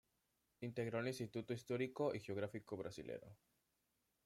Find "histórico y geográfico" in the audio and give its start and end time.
1.53-2.75